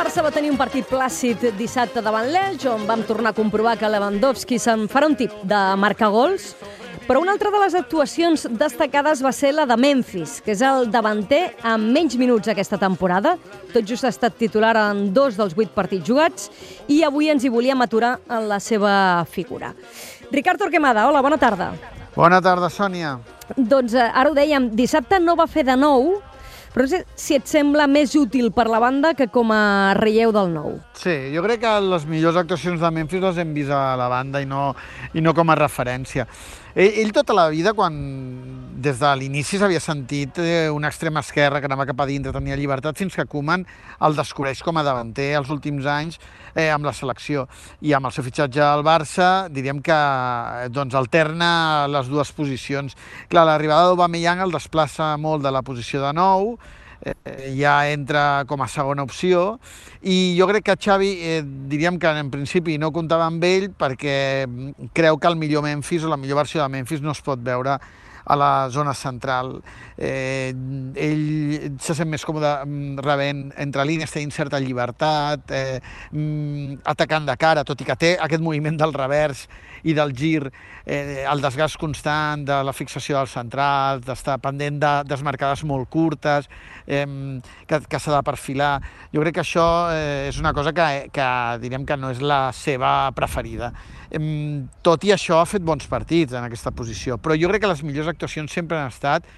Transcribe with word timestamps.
Barça 0.00 0.22
va 0.24 0.30
tenir 0.32 0.48
un 0.48 0.56
partit 0.56 0.86
plàcid 0.88 1.42
dissabte 1.58 2.00
davant 2.00 2.24
l'Elx, 2.32 2.62
on 2.70 2.86
vam 2.88 3.02
tornar 3.04 3.34
a 3.34 3.36
comprovar 3.36 3.74
que 3.76 3.88
Lewandowski 3.92 4.56
se'n 4.56 4.86
farà 4.88 5.10
un 5.10 5.16
tip 5.18 5.34
de 5.44 5.58
marcar 5.76 6.08
gols, 6.14 6.54
però 7.04 7.20
una 7.20 7.34
altra 7.36 7.50
de 7.52 7.60
les 7.60 7.76
actuacions 7.76 8.46
destacades 8.62 9.20
va 9.20 9.34
ser 9.36 9.50
la 9.52 9.66
de 9.68 9.76
Memphis, 9.76 10.38
que 10.40 10.54
és 10.54 10.62
el 10.64 10.88
davanter 10.88 11.42
amb 11.68 11.92
menys 11.92 12.16
minuts 12.16 12.48
aquesta 12.48 12.78
temporada. 12.80 13.34
Tot 13.74 13.84
just 13.84 14.08
ha 14.08 14.14
estat 14.14 14.40
titular 14.40 14.72
en 14.86 15.10
dos 15.12 15.36
dels 15.36 15.52
vuit 15.58 15.68
partits 15.76 16.08
jugats 16.08 16.48
i 16.88 17.02
avui 17.04 17.28
ens 17.28 17.44
hi 17.44 17.52
volíem 17.52 17.84
aturar 17.84 18.14
en 18.24 18.48
la 18.48 18.56
seva 18.56 18.94
figura. 19.28 19.74
Ricard 20.32 20.64
Torquemada, 20.64 21.10
hola, 21.10 21.20
bona 21.20 21.36
tarda. 21.36 21.74
Bona 22.16 22.40
tarda, 22.40 22.72
Sònia. 22.72 23.18
Doncs 23.52 23.92
eh, 23.92 24.08
ara 24.08 24.32
ho 24.32 24.34
dèiem, 24.34 24.72
dissabte 24.80 25.20
no 25.20 25.36
va 25.36 25.50
fer 25.50 25.68
de 25.68 25.76
nou, 25.76 26.14
però 26.72 26.86
no 26.86 26.92
sé 26.92 27.02
si 27.18 27.36
et 27.38 27.48
sembla 27.50 27.88
més 27.90 28.14
útil 28.18 28.52
per 28.54 28.68
la 28.70 28.78
banda 28.82 29.12
que 29.18 29.28
com 29.32 29.50
a 29.54 29.92
relleu 29.98 30.32
del 30.34 30.52
nou. 30.54 30.78
Sí, 30.94 31.16
jo 31.34 31.42
crec 31.46 31.64
que 31.64 31.74
les 31.84 32.06
millors 32.06 32.38
actuacions 32.40 32.80
de 32.80 32.90
Memphis 32.94 33.22
les 33.24 33.42
hem 33.42 33.54
vist 33.56 33.74
a 33.74 33.96
la 33.98 34.08
banda 34.12 34.42
i 34.42 34.48
no, 34.48 34.70
i 35.14 35.24
no 35.24 35.34
com 35.34 35.50
a 35.50 35.58
referència. 35.58 36.28
Ell, 36.74 36.92
ell 37.02 37.10
tota 37.10 37.34
la 37.34 37.48
vida, 37.50 37.72
quan 37.74 37.96
des 38.80 39.00
de 39.00 39.08
l'inici 39.18 39.58
s'havia 39.58 39.80
sentit 39.82 40.38
eh, 40.38 40.70
una 40.70 40.88
extrema 40.88 41.20
esquerra 41.20 41.58
que 41.60 41.66
anava 41.66 41.88
cap 41.88 42.00
a 42.00 42.06
dintre, 42.06 42.32
tenia 42.32 42.56
llibertat, 42.56 42.96
fins 42.96 43.16
que 43.18 43.26
Koeman 43.26 43.66
el 44.06 44.16
descobreix 44.16 44.62
com 44.62 44.78
a 44.78 44.84
davanter 44.86 45.32
els 45.40 45.50
últims 45.50 45.88
anys 45.90 46.20
eh, 46.54 46.70
amb 46.70 46.86
la 46.86 46.94
selecció. 46.94 47.48
I 47.82 47.96
amb 47.98 48.06
el 48.06 48.14
seu 48.14 48.24
fitxatge 48.24 48.62
al 48.62 48.84
Barça, 48.86 49.48
diríem 49.50 49.82
que 49.82 49.96
eh, 49.96 50.68
doncs, 50.70 50.94
alterna 50.94 51.88
les 51.90 52.10
dues 52.12 52.30
posicions. 52.36 52.94
Clar, 53.28 53.44
l'arribada 53.48 53.90
d'Aubameyang 53.90 54.44
el 54.46 54.54
desplaça 54.54 55.16
molt 55.18 55.42
de 55.42 55.50
la 55.50 55.64
posició 55.66 56.04
de 56.06 56.14
nou, 56.14 56.54
eh, 57.02 57.54
ja 57.58 57.90
entra 57.90 58.44
com 58.46 58.62
a 58.62 58.68
segona 58.68 59.02
opció. 59.02 59.58
I 60.02 60.36
jo 60.38 60.48
crec 60.50 60.66
que 60.68 60.76
Xavi 60.76 61.10
eh, 61.20 61.40
diríem 61.44 61.98
que 61.98 62.12
en 62.20 62.30
principi 62.30 62.78
no 62.78 62.92
comptava 62.92 63.28
amb 63.28 63.44
ell 63.44 63.70
perquè 63.76 64.46
creu 64.96 65.18
que 65.18 65.28
el 65.28 65.36
millor 65.36 65.64
Memphis 65.66 66.04
o 66.04 66.12
la 66.12 66.20
millor 66.20 66.42
versió 66.42 66.62
de 66.62 66.68
Memphis 66.68 67.02
no 67.04 67.12
es 67.12 67.22
pot 67.24 67.40
veure 67.42 67.78
a 68.24 68.36
la 68.36 68.68
zona 68.70 68.94
central. 68.94 69.56
Eh, 69.96 70.52
ell 70.96 71.76
se 71.80 71.94
sent 71.96 72.10
més 72.10 72.24
còmode 72.26 72.52
mm, 72.64 73.00
rebent 73.04 73.42
entre 73.60 73.86
línies, 73.88 74.12
tenint 74.12 74.32
certa 74.34 74.60
llibertat, 74.60 75.50
eh, 75.50 75.80
mm, 76.12 76.80
atacant 76.92 77.28
de 77.28 77.36
cara, 77.40 77.64
tot 77.64 77.80
i 77.80 77.88
que 77.88 77.98
té 78.00 78.14
aquest 78.20 78.42
moviment 78.42 78.78
del 78.80 78.94
revers 78.96 79.46
i 79.82 79.94
del 79.96 80.12
gir, 80.16 80.50
eh, 80.84 81.24
el 81.24 81.40
desgast 81.40 81.78
constant 81.80 82.44
de 82.44 82.60
la 82.64 82.74
fixació 82.76 83.18
del 83.18 83.30
central, 83.32 84.02
d'estar 84.04 84.38
pendent 84.42 84.80
de 84.80 84.92
desmarcades 85.08 85.64
molt 85.64 85.88
curtes, 85.88 86.48
eh, 86.86 87.06
que, 87.66 87.80
que 87.88 88.00
s'ha 88.00 88.16
de 88.16 88.24
perfilar. 88.26 88.74
Jo 89.14 89.24
crec 89.24 89.38
que 89.38 89.44
això 89.44 89.68
eh, 89.94 90.28
és 90.28 90.40
una 90.40 90.52
cosa 90.56 90.74
que, 90.76 91.08
que 91.12 91.30
direm 91.62 91.86
que 91.86 91.96
no 91.96 92.12
és 92.12 92.20
la 92.20 92.50
seva 92.56 93.10
preferida. 93.16 93.72
Tot 94.82 95.04
i 95.06 95.12
això 95.14 95.38
ha 95.38 95.46
fet 95.46 95.62
bons 95.62 95.86
partits 95.86 96.34
en 96.34 96.42
aquesta 96.42 96.72
posició, 96.74 97.18
però 97.18 97.36
jo 97.38 97.50
crec 97.50 97.62
que 97.62 97.70
les 97.70 97.84
millors 97.86 98.10
actuacions 98.10 98.52
sempre 98.52 98.78
han 98.78 98.90
estat 98.90 99.28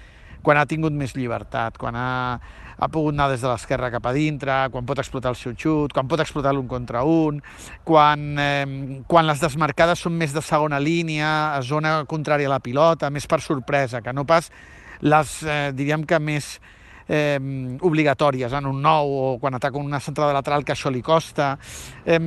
quan 0.43 0.59
ha 0.59 0.67
tingut 0.67 0.93
més 0.93 1.13
llibertat, 1.15 1.77
quan 1.79 1.95
ha, 1.95 2.35
ha 2.75 2.89
pogut 2.91 3.15
anar 3.15 3.29
des 3.31 3.41
de 3.41 3.47
l'esquerra 3.47 3.89
cap 3.93 4.09
a 4.09 4.13
dintre, 4.15 4.57
quan 4.73 4.85
pot 4.85 4.99
explotar 4.99 5.31
el 5.31 5.39
seu 5.39 5.55
xut, 5.55 5.95
quan 5.95 6.09
pot 6.11 6.19
explotar 6.19 6.51
l'un 6.53 6.67
contra 6.67 7.05
un, 7.07 7.39
quan, 7.87 8.25
eh, 8.41 8.99
quan 9.07 9.29
les 9.29 9.39
desmarcades 9.39 10.03
són 10.03 10.17
més 10.19 10.35
de 10.35 10.43
segona 10.43 10.81
línia, 10.83 11.55
a 11.55 11.61
zona 11.63 12.01
contrària 12.09 12.51
a 12.51 12.55
la 12.57 12.61
pilota, 12.63 13.09
més 13.09 13.27
per 13.29 13.39
sorpresa, 13.41 14.03
que 14.03 14.13
no 14.13 14.27
pas 14.27 14.51
les, 14.99 15.37
eh, 15.47 15.71
diríem 15.75 16.03
que 16.03 16.19
més 16.19 16.57
eh, 17.07 17.39
obligatòries 17.81 18.53
en 18.53 18.67
un 18.69 18.81
nou 18.81 19.11
o 19.13 19.25
quan 19.39 19.55
ataca 19.55 19.77
una 19.77 19.99
centrada 19.99 20.33
lateral 20.33 20.65
que 20.65 20.73
això 20.73 20.91
li 20.91 21.01
costa. 21.01 21.57
Eh, 22.05 22.19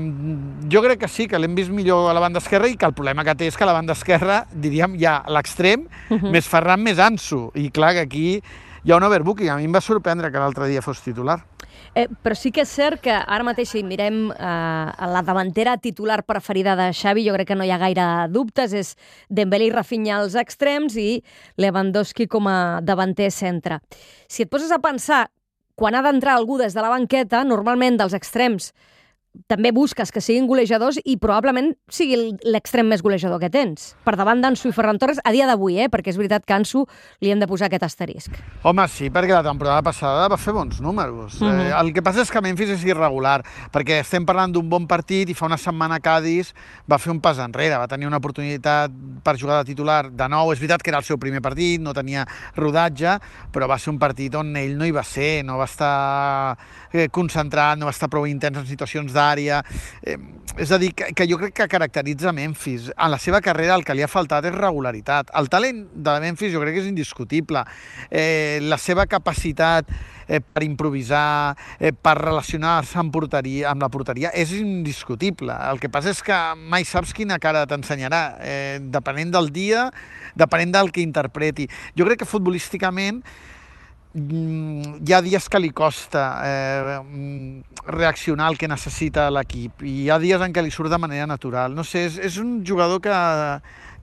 jo 0.72 0.82
crec 0.84 1.00
que 1.04 1.08
sí, 1.08 1.28
que 1.28 1.38
l'hem 1.38 1.54
vist 1.54 1.72
millor 1.74 2.10
a 2.10 2.14
la 2.16 2.22
banda 2.22 2.42
esquerra 2.42 2.68
i 2.68 2.76
que 2.76 2.86
el 2.86 2.94
problema 2.94 3.24
que 3.24 3.34
té 3.34 3.50
és 3.50 3.56
que 3.56 3.64
a 3.64 3.70
la 3.70 3.76
banda 3.76 3.96
esquerra, 3.96 4.44
diríem, 4.52 4.96
hi 4.96 5.06
ha 5.06 5.22
l'extrem, 5.28 5.86
uh 6.10 6.16
-huh. 6.16 6.30
més 6.30 6.48
Ferran, 6.48 6.82
més 6.82 6.98
Ansu. 6.98 7.50
I 7.54 7.70
clar 7.70 7.94
que 7.94 8.00
aquí 8.00 8.42
hi 8.84 8.92
ha 8.92 8.96
un 8.96 9.02
overbooking. 9.02 9.50
A 9.50 9.56
mi 9.56 9.64
em 9.64 9.74
va 9.74 9.80
sorprendre 9.80 10.30
que 10.30 10.38
l'altre 10.38 10.68
dia 10.68 10.82
fos 10.82 11.00
titular. 11.02 11.40
Eh, 11.96 12.06
però 12.22 12.36
sí 12.36 12.52
que 12.52 12.64
és 12.66 12.72
cert 12.72 13.00
que 13.04 13.14
ara 13.14 13.44
mateix, 13.46 13.70
si 13.72 13.82
mirem 13.86 14.30
eh, 14.30 15.06
la 15.12 15.22
davantera 15.24 15.76
titular 15.80 16.22
preferida 16.28 16.76
de 16.76 16.90
Xavi, 16.92 17.24
jo 17.26 17.36
crec 17.36 17.48
que 17.52 17.56
no 17.56 17.64
hi 17.64 17.72
ha 17.72 17.80
gaire 17.80 18.08
dubtes, 18.32 18.74
és 18.76 18.92
Dembélé 19.28 19.70
i 19.70 19.72
Rafinha 19.72 20.18
als 20.20 20.36
extrems 20.36 20.98
i 21.00 21.22
Lewandowski 21.56 22.28
com 22.28 22.50
a 22.50 22.82
davanter 22.84 23.30
centre. 23.32 23.80
Si 24.28 24.44
et 24.44 24.52
poses 24.52 24.72
a 24.72 24.82
pensar, 24.82 25.26
quan 25.76 25.96
ha 25.96 26.02
d'entrar 26.04 26.36
algú 26.36 26.58
des 26.60 26.76
de 26.76 26.84
la 26.84 26.92
banqueta, 26.92 27.44
normalment 27.44 27.98
dels 28.00 28.16
extrems 28.16 28.72
també 29.50 29.72
busques 29.72 30.12
que 30.12 30.22
siguin 30.24 30.46
golejadors 30.48 30.98
i 31.04 31.16
probablement 31.20 31.72
sigui 31.92 32.16
l'extrem 32.46 32.88
més 32.88 33.02
golejador 33.04 33.40
que 33.42 33.50
tens. 33.52 33.94
Per 34.06 34.16
davant 34.18 34.40
d'Ansu 34.42 34.70
i 34.70 34.74
Ferran 34.76 34.98
Torres, 34.98 35.20
a 35.24 35.32
dia 35.34 35.46
d'avui, 35.48 35.78
eh? 35.82 35.88
perquè 35.92 36.12
és 36.12 36.18
veritat 36.20 36.46
que 36.46 36.56
Ansu 36.56 36.84
li 37.20 37.32
hem 37.32 37.42
de 37.42 37.48
posar 37.50 37.68
aquest 37.68 37.86
asterisc. 37.86 38.36
Home, 38.66 38.86
sí, 38.88 39.10
perquè 39.12 39.34
la 39.34 39.44
temporada 39.46 39.82
passada 39.86 40.26
va 40.32 40.40
fer 40.40 40.54
bons 40.56 40.80
números. 40.80 41.40
Mm 41.40 41.46
-hmm. 41.46 41.66
eh, 41.66 41.80
el 41.80 41.92
que 41.92 42.02
passa 42.02 42.22
és 42.22 42.30
que 42.30 42.40
Memphis 42.40 42.70
és 42.70 42.84
irregular, 42.84 43.42
perquè 43.72 44.00
estem 44.00 44.24
parlant 44.24 44.52
d'un 44.52 44.68
bon 44.68 44.86
partit 44.86 45.28
i 45.28 45.34
fa 45.34 45.46
una 45.46 45.58
setmana 45.58 45.96
a 45.96 46.00
Cádiz 46.00 46.54
va 46.90 46.98
fer 46.98 47.12
un 47.12 47.20
pas 47.20 47.38
enrere, 47.38 47.76
va 47.78 47.88
tenir 47.88 48.06
una 48.06 48.16
oportunitat 48.16 48.90
per 49.22 49.38
jugar 49.38 49.58
de 49.58 49.72
titular 49.72 50.10
de 50.10 50.28
nou. 50.28 50.52
És 50.52 50.58
veritat 50.58 50.82
que 50.82 50.90
era 50.90 50.98
el 50.98 51.04
seu 51.04 51.18
primer 51.18 51.40
partit, 51.40 51.80
no 51.80 51.92
tenia 51.92 52.26
rodatge, 52.54 53.18
però 53.52 53.68
va 53.68 53.78
ser 53.78 53.90
un 53.90 53.98
partit 53.98 54.34
on 54.34 54.56
ell 54.56 54.76
no 54.76 54.84
hi 54.84 54.92
va 54.92 55.02
ser, 55.02 55.44
no 55.44 55.58
va 55.58 55.64
estar 55.64 56.56
eh, 56.92 57.08
concentrat, 57.08 57.78
no 57.78 57.86
va 57.86 57.94
estar 57.94 58.08
prou 58.08 58.26
intens 58.26 58.58
en 58.58 58.66
situacions 58.66 59.12
d'àrea. 59.26 59.60
Eh, 60.06 60.16
és 60.56 60.70
a 60.72 60.78
dir, 60.80 60.94
que, 60.96 61.10
que 61.12 61.26
jo 61.28 61.36
crec 61.36 61.52
que 61.58 61.68
caracteritza 61.68 62.32
Memphis. 62.32 62.88
En 62.96 63.10
la 63.12 63.18
seva 63.20 63.42
carrera 63.44 63.74
el 63.76 63.84
que 63.84 63.92
li 63.92 64.04
ha 64.04 64.08
faltat 64.08 64.46
és 64.48 64.54
regularitat. 64.56 65.34
El 65.36 65.50
talent 65.52 65.82
de 65.92 66.14
Memphis 66.24 66.54
jo 66.54 66.62
crec 66.62 66.78
que 66.78 66.84
és 66.86 66.88
indiscutible. 66.88 67.66
Eh, 68.08 68.62
la 68.64 68.78
seva 68.80 69.04
capacitat 69.10 69.90
eh, 70.26 70.40
per 70.40 70.62
improvisar, 70.64 71.56
eh, 71.78 71.92
per 71.92 72.16
relacionar-se 72.18 72.98
amb, 72.98 73.12
porteria, 73.12 73.70
amb 73.70 73.84
la 73.84 73.90
porteria, 73.92 74.30
és 74.32 74.52
indiscutible. 74.56 75.54
El 75.70 75.80
que 75.82 75.90
passa 75.92 76.14
és 76.14 76.22
que 76.24 76.38
mai 76.56 76.88
saps 76.88 77.12
quina 77.16 77.38
cara 77.42 77.66
t'ensenyarà, 77.68 78.22
eh, 78.40 78.78
depenent 78.80 79.34
del 79.36 79.52
dia, 79.52 79.90
depenent 80.34 80.72
del 80.72 80.90
que 80.90 81.04
interpreti. 81.04 81.68
Jo 81.96 82.08
crec 82.08 82.24
que 82.24 82.32
futbolísticament 82.32 83.22
hi 84.16 85.12
ha 85.12 85.20
dies 85.20 85.48
que 85.52 85.60
li 85.60 85.68
costa 85.76 86.22
eh, 86.40 87.00
reaccionar 87.84 88.46
al 88.48 88.56
que 88.56 88.68
necessita 88.68 89.26
l'equip 89.28 89.82
i 89.84 90.06
hi 90.06 90.10
ha 90.10 90.16
dies 90.22 90.40
en 90.40 90.54
què 90.56 90.62
li 90.64 90.72
surt 90.72 90.88
de 90.88 90.98
manera 90.98 91.26
natural. 91.28 91.74
No 91.76 91.84
sé, 91.84 92.06
és, 92.08 92.16
és 92.30 92.38
un 92.40 92.62
jugador 92.64 93.02
que, 93.04 93.18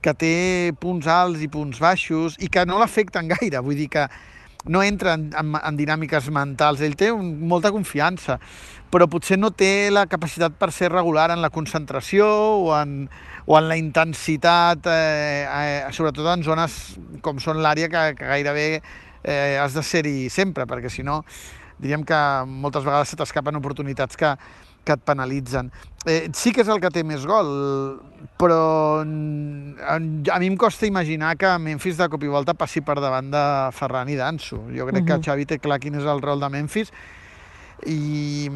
que 0.04 0.14
té 0.14 0.36
punts 0.78 1.08
alts 1.10 1.42
i 1.42 1.50
punts 1.50 1.82
baixos 1.82 2.38
i 2.38 2.46
que 2.46 2.62
no 2.68 2.78
l'afecten 2.78 3.26
gaire, 3.34 3.62
vull 3.64 3.80
dir 3.80 3.90
que 3.90 4.06
no 4.70 4.84
entra 4.86 5.16
en, 5.18 5.26
en, 5.36 5.56
en 5.58 5.76
dinàmiques 5.76 6.30
mentals, 6.32 6.80
ell 6.80 6.94
té 6.96 7.10
un, 7.12 7.34
molta 7.50 7.72
confiança, 7.74 8.38
però 8.94 9.08
potser 9.10 9.36
no 9.36 9.50
té 9.50 9.90
la 9.92 10.06
capacitat 10.06 10.54
per 10.56 10.70
ser 10.72 10.92
regular 10.92 11.32
en 11.34 11.42
la 11.42 11.50
concentració 11.52 12.28
o 12.62 12.70
en, 12.78 13.08
o 13.44 13.58
en 13.58 13.66
la 13.68 13.76
intensitat, 13.76 14.86
eh, 14.86 15.42
eh, 15.42 15.90
sobretot 15.92 16.30
en 16.32 16.46
zones 16.46 16.78
com 17.20 17.42
són 17.42 17.60
l'àrea 17.66 17.90
que, 17.90 18.04
que 18.20 18.30
gairebé 18.30 18.68
eh, 19.24 19.58
has 19.60 19.74
de 19.74 19.82
ser-hi 19.82 20.28
sempre, 20.30 20.68
perquè 20.68 20.92
si 20.92 21.02
no, 21.02 21.22
diríem 21.78 22.04
que 22.06 22.20
moltes 22.46 22.84
vegades 22.84 23.10
se 23.10 23.18
t'escapen 23.18 23.56
oportunitats 23.58 24.16
que, 24.20 24.30
que 24.84 24.94
et 24.94 25.02
penalitzen. 25.04 25.72
Eh, 26.06 26.28
sí 26.36 26.52
que 26.52 26.62
és 26.62 26.70
el 26.70 26.80
que 26.82 26.92
té 26.92 27.02
més 27.06 27.24
gol, 27.26 27.50
però 28.40 28.60
a 29.00 29.98
mi 29.98 30.50
em 30.50 30.56
costa 30.60 30.86
imaginar 30.86 31.34
que 31.40 31.56
Memphis 31.58 31.98
de 31.98 32.08
cop 32.12 32.22
i 32.22 32.30
volta 32.30 32.54
passi 32.54 32.84
per 32.84 33.00
davant 33.00 33.32
de 33.32 33.44
Ferran 33.74 34.12
i 34.12 34.20
d'Anso. 34.20 34.62
Jo 34.76 34.86
crec 34.86 35.02
uh 35.02 35.06
-huh. 35.08 35.20
que 35.20 35.30
Xavi 35.30 35.46
té 35.46 35.58
clar 35.58 35.80
quin 35.80 35.94
és 35.94 36.04
el 36.04 36.22
rol 36.22 36.40
de 36.40 36.48
Memphis 36.48 36.92
i, 37.86 38.48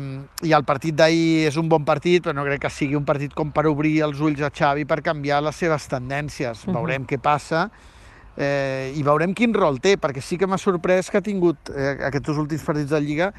i 0.42 0.52
el 0.52 0.64
partit 0.64 0.94
d'ahir 0.94 1.48
és 1.48 1.56
un 1.56 1.68
bon 1.68 1.84
partit, 1.84 2.22
però 2.24 2.34
no 2.34 2.44
crec 2.44 2.60
que 2.60 2.70
sigui 2.70 2.96
un 2.96 3.04
partit 3.04 3.34
com 3.34 3.50
per 3.50 3.66
obrir 3.66 4.02
els 4.02 4.20
ulls 4.20 4.40
a 4.40 4.50
Xavi 4.50 4.84
per 4.84 5.02
canviar 5.02 5.42
les 5.42 5.56
seves 5.56 5.88
tendències. 5.88 6.64
Uh 6.64 6.68
-huh. 6.68 6.74
Veurem 6.74 7.06
què 7.06 7.18
passa 7.18 7.70
eh, 8.38 8.94
i 8.96 9.02
veurem 9.02 9.34
quin 9.34 9.54
rol 9.54 9.80
té, 9.82 9.96
perquè 10.00 10.22
sí 10.22 10.38
que 10.38 10.46
m'ha 10.46 10.58
sorprès 10.58 11.10
que 11.10 11.18
ha 11.18 11.24
tingut 11.24 11.72
eh, 11.74 11.96
aquests 12.08 12.38
últims 12.38 12.64
partits 12.64 12.94
de 12.94 13.02
Lliga 13.02 13.32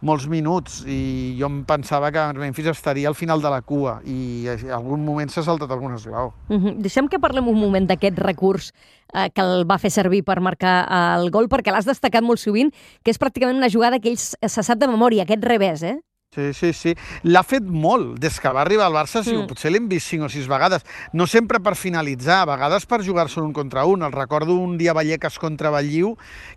molts 0.00 0.26
minuts 0.32 0.80
i 0.88 1.36
jo 1.38 1.48
em 1.50 1.60
pensava 1.68 2.10
que 2.12 2.22
Memphis 2.38 2.70
estaria 2.72 3.08
al 3.08 3.16
final 3.16 3.42
de 3.44 3.50
la 3.52 3.60
cua 3.60 3.98
i 4.08 4.48
en 4.48 4.72
algun 4.72 5.04
moment 5.04 5.28
s'ha 5.32 5.44
saltat 5.44 5.70
algun 5.70 5.94
esglau. 5.94 6.32
Uh 6.48 6.56
-huh. 6.56 6.74
Deixem 6.80 7.08
que 7.08 7.18
parlem 7.18 7.48
un 7.48 7.60
moment 7.60 7.86
d'aquest 7.86 8.18
recurs 8.18 8.72
eh, 9.14 9.28
que 9.30 9.42
el 9.42 9.64
va 9.70 9.78
fer 9.78 9.90
servir 9.90 10.24
per 10.24 10.40
marcar 10.40 10.86
eh, 10.88 11.22
el 11.22 11.30
gol, 11.30 11.48
perquè 11.48 11.70
l'has 11.70 11.84
destacat 11.86 12.22
molt 12.22 12.38
sovint, 12.38 12.72
que 13.02 13.10
és 13.10 13.20
pràcticament 13.20 13.56
una 13.56 13.68
jugada 13.68 13.98
que 13.98 14.08
ell 14.08 14.16
se 14.16 14.62
sap 14.62 14.78
de 14.78 14.86
memòria, 14.86 15.22
aquest 15.22 15.44
revés, 15.44 15.82
eh? 15.82 16.00
Sí, 16.32 16.52
sí, 16.54 16.68
sí. 16.72 16.92
L'ha 17.26 17.40
fet 17.42 17.64
molt 17.66 18.12
des 18.22 18.36
que 18.38 18.50
va 18.54 18.60
arribar 18.62 18.84
al 18.86 18.94
Barça, 18.94 19.18
sí, 19.26 19.32
mm. 19.34 19.48
potser 19.50 19.72
l'hem 19.72 19.88
vist 19.90 20.12
cinc 20.12 20.22
o 20.22 20.28
sis 20.30 20.44
vegades. 20.46 20.84
No 21.10 21.24
sempre 21.26 21.58
per 21.58 21.72
finalitzar, 21.74 22.36
a 22.44 22.46
vegades 22.46 22.84
per 22.86 23.00
jugar-se 23.02 23.40
un 23.42 23.50
contra 23.50 23.82
un. 23.90 24.04
El 24.06 24.12
recordo 24.14 24.54
un 24.54 24.76
dia 24.78 24.94
Vallecas 24.94 25.40
contra 25.42 25.72
Valliu, 25.74 26.12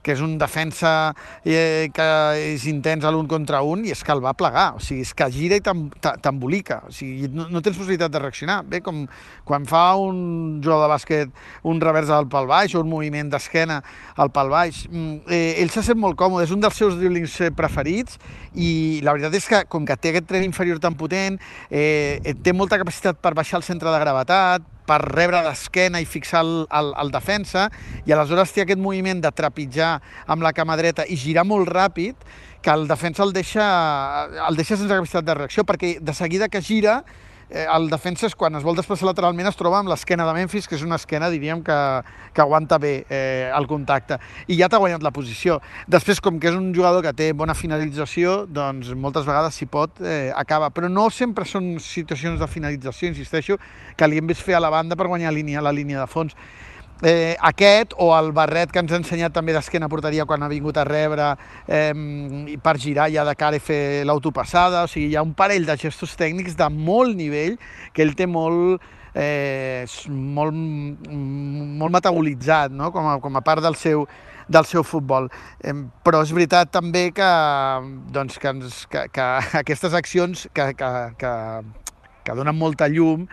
que 0.06 0.14
és 0.14 0.22
un 0.22 0.36
defensa 0.38 0.92
eh, 1.42 1.90
que 1.90 2.06
és 2.52 2.68
intens 2.70 3.02
a 3.02 3.14
l'un 3.16 3.26
contra 3.32 3.64
un, 3.66 3.82
i 3.82 3.96
és 3.96 4.04
que 4.06 4.14
el 4.14 4.22
va 4.22 4.36
plegar. 4.38 4.76
O 4.78 4.84
sigui, 4.84 5.08
és 5.08 5.16
que 5.18 5.32
gira 5.34 5.58
i 5.58 5.66
t'embolica. 5.66 6.84
O 6.86 6.94
sigui, 6.94 7.32
no, 7.34 7.48
no 7.50 7.64
tens 7.66 7.82
possibilitat 7.82 8.14
de 8.14 8.22
reaccionar. 8.22 8.60
Bé, 8.70 8.84
com 8.86 9.08
quan 9.42 9.66
fa 9.66 9.96
un 9.98 10.62
jugador 10.62 10.86
de 10.86 10.92
bàsquet 10.94 11.34
un 11.66 11.82
revers 11.82 12.14
al 12.14 12.30
pal 12.30 12.46
baix 12.46 12.78
o 12.78 12.86
un 12.86 12.94
moviment 12.94 13.34
d'esquena 13.34 13.82
al 14.22 14.30
pal 14.38 14.54
baix. 14.54 14.86
Mm, 14.92 15.26
eh, 15.34 15.58
ell 15.66 15.74
se 15.74 15.82
sent 15.90 15.98
molt 15.98 16.22
còmode, 16.22 16.46
és 16.46 16.54
un 16.54 16.62
dels 16.62 16.78
seus 16.78 17.02
driblings 17.02 17.42
eh, 17.42 17.50
preferits, 17.58 18.22
i 18.54 19.02
la 19.02 19.18
veritat 19.18 19.42
és 19.42 19.50
com 19.70 19.86
que 19.86 19.98
té 19.98 20.14
aquest 20.14 20.28
tren 20.30 20.46
inferior 20.46 20.80
tan 20.84 20.96
potent, 21.00 21.40
eh, 21.70 22.20
té 22.44 22.54
molta 22.54 22.80
capacitat 22.82 23.20
per 23.22 23.34
baixar 23.38 23.60
el 23.62 23.68
centre 23.68 23.92
de 23.92 24.00
gravetat, 24.02 24.70
per 24.88 25.00
rebre 25.04 25.40
d'esquena 25.46 26.02
i 26.04 26.06
fixar 26.06 26.42
el, 26.44 26.54
el, 26.68 26.92
el 27.00 27.12
defensa, 27.14 27.70
i 28.06 28.12
aleshores 28.12 28.52
té 28.52 28.64
aquest 28.66 28.82
moviment 28.84 29.22
de 29.24 29.32
trepitjar 29.32 29.94
amb 30.28 30.44
la 30.44 30.54
cama 30.56 30.76
dreta 30.80 31.08
i 31.08 31.20
girar 31.20 31.46
molt 31.48 31.72
ràpid, 31.72 32.16
que 32.64 32.72
el 32.72 32.88
defensa 32.88 33.24
el 33.24 33.34
deixa, 33.36 33.66
el 34.48 34.60
deixa 34.60 34.78
sense 34.78 34.92
capacitat 34.92 35.28
de 35.28 35.38
reacció, 35.40 35.66
perquè 35.68 35.98
de 36.00 36.16
seguida 36.16 36.50
que 36.52 36.62
gira 36.64 37.02
eh, 37.50 37.66
el 37.66 37.90
defensa 37.92 38.28
és 38.28 38.36
quan 38.36 38.56
es 38.58 38.66
vol 38.66 38.78
desplaçar 38.78 39.08
lateralment 39.08 39.50
es 39.50 39.58
troba 39.60 39.80
amb 39.80 39.92
l'esquena 39.92 40.26
de 40.28 40.34
Memphis, 40.38 40.68
que 40.68 40.76
és 40.78 40.84
una 40.86 41.00
esquena, 41.02 41.30
diríem, 41.34 41.64
que, 41.66 41.78
que 42.34 42.44
aguanta 42.44 42.80
bé 42.82 42.94
eh, 43.10 43.52
el 43.54 43.68
contacte. 43.70 44.20
I 44.48 44.58
ja 44.60 44.70
t'ha 44.70 44.82
guanyat 44.82 45.06
la 45.06 45.14
posició. 45.16 45.60
Després, 45.88 46.22
com 46.24 46.40
que 46.40 46.52
és 46.52 46.58
un 46.58 46.72
jugador 46.76 47.06
que 47.06 47.14
té 47.18 47.32
bona 47.34 47.56
finalització, 47.58 48.44
doncs 48.48 48.94
moltes 48.96 49.28
vegades 49.30 49.60
si 49.60 49.70
pot 49.70 50.02
eh, 50.02 50.32
acaba. 50.36 50.72
Però 50.74 50.90
no 50.90 51.10
sempre 51.14 51.48
són 51.50 51.76
situacions 51.84 52.40
de 52.42 52.50
finalització, 52.50 53.12
insisteixo, 53.12 53.60
que 53.98 54.10
li 54.10 54.22
hem 54.22 54.30
vist 54.30 54.44
fer 54.46 54.58
a 54.58 54.64
la 54.64 54.74
banda 54.74 54.98
per 55.00 55.10
guanyar 55.12 55.34
línia, 55.34 55.64
la 55.64 55.76
línia 55.76 56.04
de 56.04 56.10
fons 56.10 56.38
eh, 57.04 57.36
aquest 57.40 57.94
o 58.00 58.10
el 58.18 58.32
barret 58.32 58.72
que 58.72 58.80
ens 58.82 58.92
ha 58.94 59.00
ensenyat 59.02 59.34
també 59.36 59.54
d'esquena 59.54 59.90
portaria 59.92 60.26
quan 60.26 60.44
ha 60.44 60.50
vingut 60.52 60.78
a 60.80 60.86
rebre 60.88 61.34
eh, 61.68 61.92
per 62.64 62.78
girar 62.80 63.10
ja 63.12 63.26
de 63.28 63.36
cara 63.36 63.60
i 63.60 63.64
fer 63.64 64.06
l'autopassada, 64.08 64.86
o 64.88 64.92
sigui, 64.92 65.12
hi 65.12 65.18
ha 65.20 65.26
un 65.26 65.36
parell 65.38 65.68
de 65.68 65.78
gestos 65.78 66.16
tècnics 66.20 66.56
de 66.60 66.70
molt 66.74 67.16
nivell 67.20 67.60
que 67.94 68.06
ell 68.06 68.16
té 68.16 68.28
molt, 68.28 68.84
eh, 69.14 69.84
molt, 70.10 70.56
molt 71.84 71.98
metabolitzat 72.00 72.72
no? 72.72 72.92
com, 72.96 73.12
a, 73.12 73.18
com 73.20 73.36
a 73.36 73.44
part 73.44 73.64
del 73.66 73.76
seu, 73.76 74.08
del 74.48 74.66
seu 74.70 74.88
futbol. 74.88 75.28
Eh, 75.60 75.76
però 76.08 76.24
és 76.24 76.32
veritat 76.32 76.72
també 76.72 77.10
que, 77.16 77.32
doncs, 78.16 78.40
que, 78.40 78.56
ens, 78.56 78.84
que, 78.88 79.08
que 79.12 79.30
aquestes 79.64 79.94
accions 79.94 80.48
que, 80.56 80.72
que, 80.80 80.92
que, 81.20 81.34
que 82.24 82.40
donen 82.40 82.56
molta 82.56 82.88
llum 82.88 83.28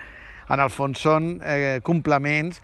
en 0.51 0.59
el 0.59 0.71
fons 0.75 0.99
són 1.07 1.37
eh, 1.47 1.79
complements 1.87 2.59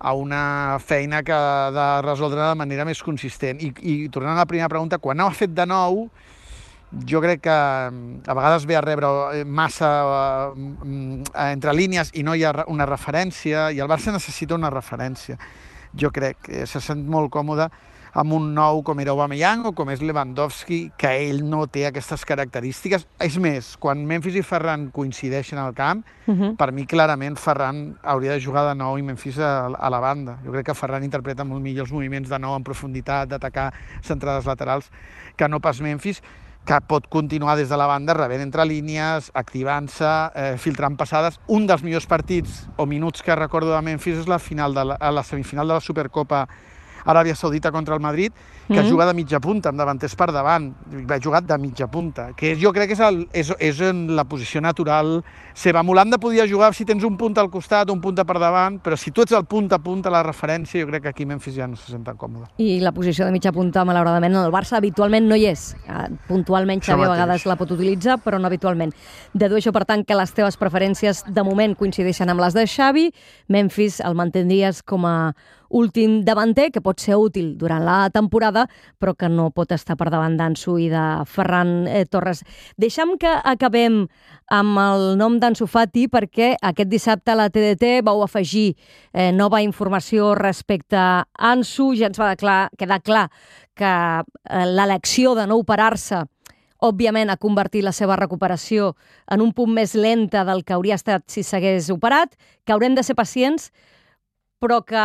a 0.00 0.12
una 0.16 0.78
feina 0.80 1.22
que 1.22 1.32
ha 1.32 1.70
de 1.70 1.86
resoldre 2.06 2.40
de 2.40 2.56
manera 2.56 2.86
més 2.88 3.02
consistent. 3.04 3.60
I, 3.60 3.70
i 3.84 3.94
tornant 4.08 4.38
a 4.38 4.42
la 4.42 4.48
primera 4.48 4.70
pregunta, 4.72 4.98
quan 4.98 5.20
ha 5.20 5.28
fet 5.36 5.52
de 5.52 5.66
nou, 5.68 6.06
jo 7.06 7.20
crec 7.22 7.44
que 7.44 7.56
mm, 7.90 8.22
a 8.26 8.34
vegades 8.34 8.66
ve 8.66 8.78
a 8.78 8.82
rebre 8.82 9.10
eh, 9.36 9.44
massa 9.44 9.90
uh, 10.08 10.54
entre 11.44 11.76
línies 11.76 12.10
i 12.16 12.24
no 12.26 12.34
hi 12.34 12.46
ha 12.48 12.64
una 12.66 12.88
referència, 12.88 13.68
i 13.70 13.78
el 13.84 13.92
Barça 13.92 14.14
necessita 14.16 14.56
una 14.56 14.72
referència. 14.72 15.38
Jo 15.94 16.10
crec 16.14 16.48
se 16.70 16.80
sent 16.80 17.04
molt 17.10 17.30
còmode 17.34 17.68
amb 18.12 18.34
un 18.34 18.50
nou 18.54 18.82
com 18.86 19.00
era 19.00 19.12
Aubameyang 19.14 19.66
o 19.68 19.72
com 19.76 19.90
és 19.92 20.02
Lewandowski, 20.02 20.80
que 20.98 21.12
ell 21.28 21.42
no 21.46 21.66
té 21.70 21.86
aquestes 21.88 22.24
característiques. 22.26 23.06
És 23.22 23.38
més, 23.42 23.74
quan 23.80 24.02
Memphis 24.06 24.40
i 24.40 24.44
Ferran 24.46 24.88
coincideixen 24.94 25.58
al 25.58 25.74
camp, 25.74 26.04
uh 26.26 26.34
-huh. 26.34 26.56
per 26.56 26.72
mi 26.72 26.86
clarament 26.86 27.36
Ferran 27.38 27.98
hauria 28.02 28.32
de 28.32 28.40
jugar 28.40 28.68
de 28.68 28.74
nou 28.74 28.98
i 28.98 29.02
Memphis 29.02 29.38
a, 29.38 29.66
a 29.66 29.90
la 29.90 30.00
banda. 30.00 30.38
Jo 30.44 30.52
crec 30.52 30.66
que 30.66 30.74
Ferran 30.74 31.04
interpreta 31.04 31.44
molt 31.44 31.62
millor 31.62 31.86
els 31.86 31.92
moviments 31.92 32.28
de 32.28 32.38
nou 32.38 32.56
en 32.56 32.64
profunditat, 32.64 33.28
d'atacar 33.28 33.72
centrades 34.02 34.44
laterals, 34.46 34.90
que 35.36 35.48
no 35.48 35.60
pas 35.60 35.80
Memphis 35.80 36.22
que 36.64 36.80
pot 36.86 37.06
continuar 37.08 37.56
des 37.56 37.68
de 37.68 37.76
la 37.76 37.86
banda 37.86 38.14
rebent 38.14 38.42
entre 38.42 38.66
línies, 38.68 39.30
activant-se, 39.34 40.10
eh, 40.34 40.56
filtrant 40.58 40.96
passades. 40.96 41.40
Un 41.48 41.66
dels 41.66 41.82
millors 41.82 42.06
partits 42.06 42.68
o 42.76 42.86
minuts 42.86 43.22
que 43.22 43.34
recordo 43.34 43.74
de 43.74 43.82
Memphis 43.82 44.18
és 44.18 44.28
la, 44.28 44.38
final 44.38 44.74
de 44.74 44.84
la, 44.84 44.98
la 45.10 45.22
semifinal 45.22 45.66
de 45.66 45.74
la 45.74 45.80
Supercopa 45.80 46.46
Aràbia 47.04 47.34
Saudita 47.34 47.70
contra 47.72 47.94
el 47.94 48.00
Madrid, 48.00 48.32
que 48.66 48.74
mm 48.74 48.78
-hmm. 48.78 48.90
juga 48.90 49.06
de 49.06 49.14
mitja 49.14 49.40
punta, 49.40 49.68
amb 49.68 49.78
davanters 49.78 50.14
per 50.14 50.32
davant. 50.32 50.74
Va 51.08 51.18
jugar 51.18 51.42
de 51.42 51.58
mitja 51.58 51.86
punta, 51.86 52.32
que 52.36 52.56
jo 52.56 52.72
crec 52.72 52.86
que 52.86 52.94
és, 52.94 53.00
el, 53.00 53.28
és, 53.32 53.52
és 53.58 53.80
en 53.80 54.14
la 54.14 54.24
posició 54.24 54.60
natural 54.60 55.24
seva. 55.54 55.82
Molanda 55.82 56.18
podia 56.18 56.46
jugar 56.46 56.74
si 56.74 56.84
tens 56.84 57.04
un 57.04 57.16
punt 57.16 57.36
al 57.38 57.50
costat, 57.50 57.90
un 57.90 58.00
punta 58.00 58.24
per 58.24 58.38
davant, 58.38 58.80
però 58.80 58.96
si 58.96 59.10
tu 59.10 59.22
ets 59.22 59.32
el 59.32 59.44
punt 59.44 59.72
a 59.72 59.78
punt 59.78 60.06
a 60.06 60.10
la 60.10 60.22
referència, 60.22 60.80
jo 60.80 60.86
crec 60.86 61.02
que 61.02 61.08
aquí 61.08 61.26
Memphis 61.26 61.54
ja 61.54 61.66
no 61.66 61.76
se 61.76 61.90
sent 61.90 62.04
tan 62.04 62.16
còmode. 62.16 62.46
I 62.58 62.80
la 62.80 62.92
posició 62.92 63.26
de 63.26 63.32
mitja 63.32 63.52
punta, 63.52 63.84
malauradament, 63.84 64.34
en 64.34 64.44
el 64.44 64.52
Barça 64.52 64.76
habitualment 64.76 65.26
no 65.28 65.36
hi 65.36 65.46
és. 65.46 65.76
Ah, 65.88 66.08
puntualment 66.28 66.80
Xavi 66.80 67.04
a 67.04 67.10
vegades 67.10 67.46
la 67.46 67.56
pot 67.56 67.70
utilitzar, 67.70 68.18
però 68.24 68.38
no 68.38 68.46
habitualment. 68.46 68.94
Dedueixo, 69.34 69.72
per 69.72 69.84
tant, 69.84 70.04
que 70.06 70.14
les 70.14 70.32
teves 70.32 70.56
preferències 70.60 71.24
de 71.26 71.44
moment 71.46 71.76
coincideixen 71.76 72.30
amb 72.30 72.40
les 72.40 72.54
de 72.54 72.66
Xavi. 72.66 73.10
Memphis 73.48 74.00
el 74.00 74.14
mantindries 74.14 74.82
com 74.82 75.06
a 75.06 75.16
últim 75.70 76.20
davanter, 76.26 76.70
que 76.74 76.82
pot 76.82 77.00
ser 77.00 77.16
útil 77.16 77.54
durant 77.58 77.84
la 77.86 78.10
temporada, 78.10 78.66
però 78.98 79.14
que 79.14 79.30
no 79.30 79.50
pot 79.54 79.72
estar 79.72 79.96
per 79.96 80.10
davant 80.10 80.36
d'Ansu 80.36 80.76
i 80.82 80.88
de 80.92 81.04
Ferran 81.30 81.86
eh, 81.88 82.04
Torres. 82.10 82.42
Deixa'm 82.76 83.16
que 83.20 83.30
acabem 83.30 84.02
amb 84.50 84.82
el 84.82 85.06
nom 85.20 85.38
d'Ansu 85.40 85.68
Fati 85.70 86.08
perquè 86.10 86.52
aquest 86.60 86.90
dissabte 86.90 87.32
a 87.32 87.38
la 87.38 87.48
TDT 87.50 88.00
vau 88.06 88.24
afegir 88.26 88.74
eh, 89.12 89.30
nova 89.32 89.62
informació 89.62 90.34
respecte 90.34 90.98
a 90.98 91.24
Ansu. 91.52 91.92
Ja 91.98 92.10
ens 92.10 92.18
va 92.20 92.34
clar, 92.36 92.68
quedar 92.78 93.00
clar 93.06 93.28
que 93.78 93.94
eh, 94.20 94.66
l'elecció 94.66 95.36
de 95.38 95.46
no 95.46 95.60
operar-se 95.62 96.24
òbviament 96.80 97.30
ha 97.30 97.36
convertit 97.40 97.84
la 97.84 97.92
seva 97.92 98.16
recuperació 98.16 98.94
en 99.30 99.44
un 99.44 99.52
punt 99.56 99.72
més 99.76 99.94
lenta 99.94 100.44
del 100.48 100.64
que 100.64 100.74
hauria 100.76 100.96
estat 100.96 101.26
si 101.28 101.44
s'hagués 101.44 101.90
operat, 101.92 102.32
que 102.64 102.72
haurem 102.72 102.96
de 102.96 103.04
ser 103.04 103.16
pacients, 103.18 103.68
però 104.60 104.80
que 104.84 105.04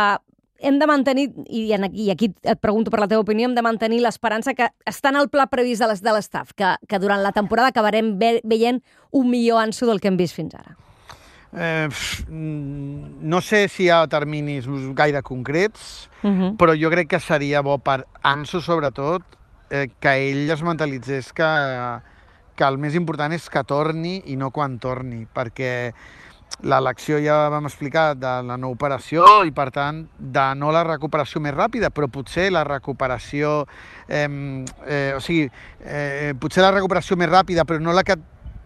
hem 0.60 0.78
de 0.78 0.86
mantenir, 0.86 1.30
i 1.48 1.72
aquí, 1.72 2.06
i 2.06 2.10
aquí 2.10 2.30
et 2.42 2.60
pregunto 2.60 2.90
per 2.90 3.00
la 3.00 3.08
teva 3.08 3.24
opinió, 3.24 3.48
hem 3.48 3.54
de 3.56 3.64
mantenir 3.64 4.00
l'esperança 4.04 4.54
que 4.54 4.70
està 4.88 5.12
en 5.12 5.20
el 5.20 5.28
pla 5.28 5.46
previst 5.52 5.82
de 5.82 6.12
l'estaf, 6.12 6.54
que, 6.56 6.74
que 6.88 7.00
durant 7.02 7.22
la 7.22 7.32
temporada 7.36 7.72
acabarem 7.72 8.16
ve, 8.18 8.40
veient 8.44 8.82
un 9.12 9.30
millor 9.30 9.62
Ansu 9.62 9.86
del 9.86 10.00
que 10.00 10.08
hem 10.08 10.18
vist 10.20 10.36
fins 10.36 10.56
ara. 10.56 10.76
Eh, 11.56 11.88
no 12.28 13.40
sé 13.40 13.66
si 13.72 13.86
hi 13.86 13.90
ha 13.90 14.02
terminis 14.12 14.66
gaire 14.94 15.22
concrets, 15.22 16.10
uh 16.22 16.28
mhm. 16.28 16.42
-huh. 16.42 16.56
però 16.56 16.74
jo 16.76 16.90
crec 16.90 17.08
que 17.08 17.20
seria 17.20 17.62
bo 17.62 17.78
per 17.78 18.06
Ansu, 18.22 18.60
sobretot, 18.60 19.22
eh, 19.70 19.88
que 20.00 20.30
ell 20.30 20.50
es 20.50 20.62
mentalitzés 20.62 21.32
que, 21.32 22.00
que 22.56 22.64
el 22.64 22.78
més 22.78 22.94
important 22.94 23.32
és 23.32 23.48
que 23.50 23.64
torni 23.64 24.22
i 24.26 24.36
no 24.36 24.50
quan 24.50 24.78
torni, 24.78 25.26
perquè 25.26 25.92
l'elecció 26.64 27.18
ja 27.20 27.50
vam 27.52 27.66
explicar 27.68 28.14
de 28.16 28.30
la 28.46 28.56
no 28.56 28.70
operació 28.72 29.26
i 29.44 29.52
per 29.52 29.68
tant 29.74 30.06
de 30.16 30.46
no 30.56 30.70
la 30.72 30.84
recuperació 30.88 31.42
més 31.44 31.54
ràpida 31.54 31.90
però 31.92 32.08
potser 32.08 32.48
la 32.54 32.64
recuperació 32.64 33.66
eh, 34.08 34.24
eh, 34.86 35.12
o 35.16 35.20
sigui 35.20 35.50
eh, 35.84 36.32
potser 36.40 36.64
la 36.64 36.72
recuperació 36.72 37.18
més 37.20 37.28
ràpida 37.28 37.66
però 37.68 37.82
no 37.82 37.92
la 37.92 38.06
que 38.06 38.16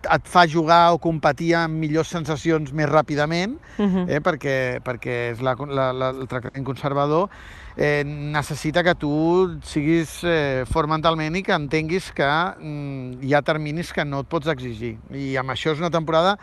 et 0.01 0.29
fa 0.29 0.47
jugar 0.49 0.95
o 0.95 0.99
competir 1.03 1.51
amb 1.59 1.77
millors 1.77 2.09
sensacions 2.09 2.73
més 2.73 2.89
ràpidament, 2.89 3.59
uh 3.77 3.85
-huh. 3.85 4.09
eh, 4.09 4.21
perquè, 4.21 4.81
perquè 4.81 5.33
és 5.33 5.41
la, 5.41 5.55
la, 5.55 5.93
la, 5.93 6.09
el 6.09 6.27
tractament 6.27 6.65
conservador, 6.65 7.29
eh, 7.77 8.03
necessita 8.05 8.83
que 8.83 8.95
tu 8.95 9.59
siguis 9.63 10.25
eh, 10.25 10.65
fort 10.67 10.89
mentalment 10.89 11.37
i 11.37 11.43
que 11.43 11.53
entenguis 11.53 12.13
que 12.13 12.25
mm, 12.25 13.23
hi 13.23 13.35
ha 13.35 13.43
terminis 13.43 13.93
que 13.93 14.05
no 14.05 14.21
et 14.21 14.27
pots 14.27 14.49
exigir. 14.49 14.99
I 15.13 15.37
amb 15.37 15.51
això 15.51 15.73
és 15.73 15.79
una 15.79 15.91
temporada 15.91 16.39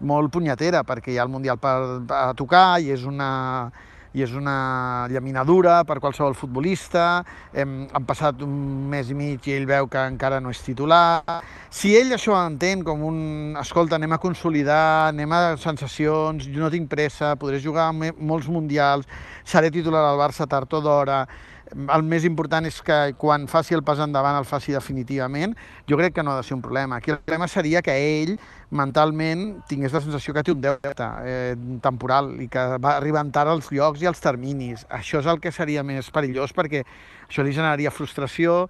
molt 0.00 0.32
punyetera, 0.32 0.82
perquè 0.86 1.12
hi 1.12 1.18
ha 1.18 1.26
el 1.26 1.32
Mundial 1.32 1.58
per, 1.60 1.74
a 2.10 2.32
tocar 2.36 2.80
i 2.82 2.90
és 2.94 3.04
una, 3.06 3.70
i 4.14 4.22
és 4.22 4.32
una 4.38 5.06
llaminadura 5.10 5.80
per 5.86 5.98
qualsevol 6.02 6.36
futbolista. 6.38 7.24
Hem, 7.52 7.84
han 7.92 8.06
passat 8.06 8.42
un 8.46 8.52
mes 8.90 9.10
i 9.10 9.16
mig 9.18 9.48
i 9.48 9.56
ell 9.56 9.66
veu 9.66 9.88
que 9.90 10.02
encara 10.14 10.38
no 10.40 10.52
és 10.54 10.62
titular. 10.62 11.22
Si 11.70 11.94
ell 11.98 12.14
això 12.14 12.38
entén 12.46 12.84
com 12.86 13.02
un... 13.06 13.18
Escolta, 13.60 13.98
anem 13.98 14.14
a 14.14 14.20
consolidar, 14.22 15.10
anem 15.10 15.34
a 15.34 15.42
sensacions, 15.62 16.46
jo 16.46 16.62
no 16.62 16.70
tinc 16.70 16.86
pressa, 16.90 17.34
podré 17.40 17.58
jugar 17.62 17.90
molts 17.94 18.46
mundials, 18.46 19.10
seré 19.44 19.72
titular 19.74 20.06
al 20.06 20.20
Barça 20.20 20.46
tard 20.50 20.70
o 20.78 20.82
d'hora, 20.84 21.24
el 21.72 22.04
més 22.06 22.24
important 22.28 22.66
és 22.68 22.80
que 22.84 22.98
quan 23.20 23.46
faci 23.50 23.74
el 23.76 23.82
pas 23.86 24.00
endavant 24.02 24.36
el 24.38 24.46
faci 24.48 24.74
definitivament, 24.74 25.54
jo 25.88 25.98
crec 26.00 26.14
que 26.16 26.22
no 26.22 26.34
ha 26.34 26.40
de 26.40 26.46
ser 26.46 26.56
un 26.56 26.62
problema. 26.62 26.96
Aquí 26.96 27.10
el 27.10 27.18
problema 27.18 27.48
seria 27.48 27.82
que 27.82 27.94
ell 27.94 28.36
mentalment 28.74 29.62
tingués 29.70 29.94
la 29.94 30.02
sensació 30.04 30.34
que 30.34 30.44
té 30.44 30.52
un 30.52 30.62
deute 30.64 31.08
eh, 31.24 31.54
temporal 31.82 32.34
i 32.42 32.48
que 32.50 32.64
va 32.82 32.96
arribant 32.98 33.32
tard 33.32 33.52
als 33.52 33.70
llocs 33.72 34.02
i 34.02 34.10
als 34.10 34.22
terminis. 34.22 34.86
Això 34.90 35.22
és 35.22 35.30
el 35.30 35.40
que 35.40 35.52
seria 35.54 35.84
més 35.86 36.10
perillós 36.14 36.54
perquè 36.54 36.84
això 37.28 37.46
li 37.46 37.54
generaria 37.54 37.94
frustració 37.94 38.64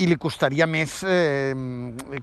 i 0.00 0.06
li 0.08 0.16
costaria 0.16 0.64
més 0.70 1.00
eh, 1.04 1.52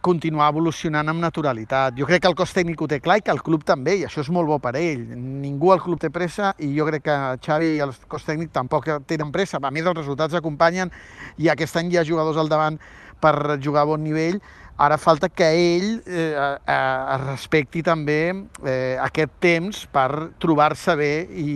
continuar 0.02 0.50
evolucionant 0.50 1.12
amb 1.12 1.22
naturalitat. 1.22 1.94
Jo 2.00 2.08
crec 2.10 2.24
que 2.24 2.32
el 2.32 2.38
cos 2.38 2.54
tècnic 2.56 2.82
ho 2.82 2.88
té 2.90 2.98
clar 3.04 3.20
i 3.20 3.26
que 3.26 3.34
el 3.34 3.44
club 3.46 3.66
també, 3.68 4.00
i 4.00 4.06
això 4.08 4.24
és 4.24 4.32
molt 4.34 4.50
bo 4.50 4.58
per 4.64 4.74
ell. 4.80 5.04
Ningú 5.16 5.72
al 5.74 5.84
club 5.84 6.02
té 6.02 6.10
pressa 6.14 6.56
i 6.58 6.72
jo 6.74 6.88
crec 6.90 7.06
que 7.06 7.18
Xavi 7.46 7.76
i 7.76 7.82
el 7.86 7.94
cos 8.10 8.26
tècnic 8.26 8.54
tampoc 8.56 8.90
tenen 9.10 9.34
pressa. 9.34 9.62
A 9.62 9.74
més, 9.74 9.86
els 9.86 10.00
resultats 10.00 10.38
acompanyen 10.38 10.94
i 11.38 11.52
aquest 11.54 11.78
any 11.78 11.94
hi 11.94 12.02
ha 12.02 12.08
jugadors 12.08 12.42
al 12.42 12.50
davant 12.50 12.80
per 13.22 13.60
jugar 13.62 13.86
a 13.86 13.92
bon 13.92 14.02
nivell. 14.04 14.42
Ara 14.78 14.98
falta 15.02 15.30
que 15.30 15.46
ell 15.58 15.88
eh, 16.06 16.34
eh, 16.34 17.18
respecti 17.26 17.82
també 17.86 18.22
eh, 18.30 18.98
aquest 19.02 19.38
temps 19.42 19.86
per 19.94 20.34
trobar-se 20.42 20.94
bé 20.98 21.14
i, 21.34 21.54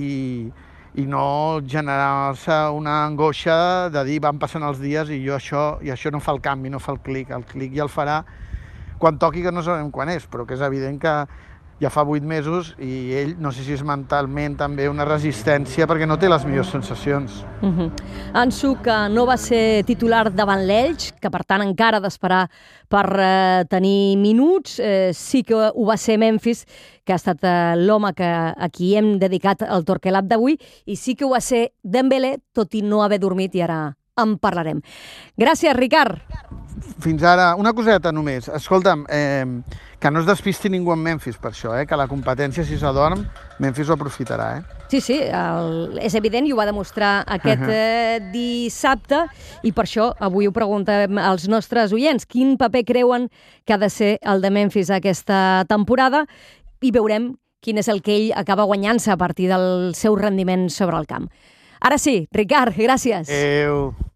i 1.00 1.06
no 1.08 1.62
generar-se 1.64 2.56
una 2.76 3.06
angoixa 3.06 3.90
de 3.94 4.04
dir 4.08 4.20
van 4.24 4.40
passant 4.42 4.66
els 4.68 4.82
dies 4.82 5.12
i 5.14 5.22
jo 5.24 5.38
això, 5.38 5.66
i 5.86 5.92
això 5.94 6.12
no 6.12 6.20
fa 6.20 6.34
el 6.36 6.42
canvi, 6.44 6.70
no 6.70 6.82
fa 6.84 6.92
el 6.98 7.00
clic. 7.06 7.32
El 7.32 7.46
clic 7.48 7.78
ja 7.78 7.86
el 7.88 7.92
farà 7.92 8.22
quan 9.00 9.18
toqui, 9.18 9.42
que 9.42 9.54
no 9.56 9.64
sabem 9.64 9.90
quan 9.90 10.12
és, 10.14 10.28
però 10.30 10.46
que 10.46 10.54
és 10.58 10.62
evident 10.62 11.00
que 11.02 11.14
ja 11.82 11.90
fa 11.90 12.04
vuit 12.06 12.24
mesos 12.24 12.76
i 12.78 13.12
ell, 13.18 13.32
no 13.42 13.50
sé 13.52 13.64
si 13.66 13.74
és 13.74 13.82
mentalment 13.86 14.54
també 14.60 14.86
una 14.90 15.06
resistència 15.08 15.88
perquè 15.90 16.06
no 16.06 16.20
té 16.22 16.30
les 16.30 16.46
millors 16.46 16.70
sensacions. 16.70 17.42
Uh 17.62 17.70
-huh. 17.70 17.90
Ansu, 18.34 18.78
que 18.84 19.10
no 19.10 19.26
va 19.26 19.38
ser 19.38 19.84
titular 19.86 20.32
davant 20.32 20.62
l'Elx, 20.66 21.14
que 21.20 21.32
per 21.32 21.44
tant 21.44 21.62
encara 21.62 21.98
ha 21.98 22.02
d'esperar 22.02 22.50
per 22.88 23.20
eh, 23.20 23.66
tenir 23.70 24.18
minuts, 24.18 24.80
eh, 24.80 25.12
sí 25.14 25.44
que 25.44 25.56
ho 25.56 25.86
va 25.86 25.98
ser 25.98 26.18
Memphis, 26.18 26.66
que 27.04 27.14
ha 27.14 27.16
estat 27.16 27.44
eh, 27.44 27.76
l'home 27.76 28.14
que 28.14 28.26
a 28.26 28.70
qui 28.70 28.96
hem 28.96 29.18
dedicat 29.18 29.62
el 29.64 29.84
Torquelab 29.84 30.28
d'avui, 30.28 30.60
i 30.86 30.96
sí 30.96 31.16
que 31.16 31.26
ho 31.26 31.30
va 31.30 31.42
ser 31.42 31.74
Dembélé, 31.84 32.38
tot 32.54 32.74
i 32.76 32.82
no 32.82 33.02
haver 33.04 33.20
dormit, 33.20 33.56
i 33.56 33.62
ara 33.62 33.96
en 34.18 34.38
parlarem. 34.38 34.82
Gràcies, 35.38 35.76
Ricard. 35.76 36.20
Fins 37.02 37.24
ara, 37.24 37.52
una 37.58 37.74
coseta 37.74 38.12
només. 38.14 38.48
Escolta'm, 38.50 39.06
eh, 39.10 39.46
que 40.02 40.12
no 40.12 40.20
es 40.20 40.26
despisti 40.26 40.70
ningú 40.70 40.94
en 40.94 41.02
Memphis 41.04 41.38
per 41.38 41.52
això, 41.52 41.76
eh? 41.78 41.86
que 41.86 41.98
la 41.98 42.08
competència, 42.10 42.66
si 42.66 42.78
s'adorm, 42.82 43.22
Memphis 43.62 43.90
ho 43.90 43.94
aprofitarà. 43.94 44.48
Eh? 44.58 44.80
Sí, 44.90 45.02
sí, 45.02 45.18
el, 45.22 46.00
és 46.02 46.16
evident 46.18 46.48
i 46.48 46.54
ho 46.54 46.58
va 46.58 46.66
demostrar 46.66 47.12
aquest 47.30 47.68
eh, 47.70 48.18
dissabte 48.34 49.24
i 49.64 49.72
per 49.78 49.86
això 49.86 50.10
avui 50.20 50.50
ho 50.50 50.56
preguntem 50.56 51.22
als 51.22 51.48
nostres 51.48 51.94
oients. 51.94 52.26
Quin 52.26 52.58
paper 52.58 52.84
creuen 52.90 53.30
que 53.66 53.78
ha 53.78 53.80
de 53.82 53.92
ser 53.94 54.16
el 54.22 54.42
de 54.42 54.52
Memphis 54.52 54.90
aquesta 54.90 55.64
temporada? 55.70 56.26
I 56.82 56.92
veurem 56.92 57.36
quin 57.62 57.78
és 57.78 57.88
el 57.94 58.02
que 58.02 58.18
ell 58.18 58.32
acaba 58.36 58.66
guanyant-se 58.66 59.14
a 59.14 59.20
partir 59.22 59.52
del 59.54 59.94
seu 59.94 60.18
rendiment 60.18 60.66
sobre 60.74 60.98
el 60.98 61.06
camp. 61.06 61.30
Ara 61.82 62.02
sí, 62.02 62.26
Ricard, 62.34 62.74
gràcies. 62.78 63.30
Adéu. 63.30 63.92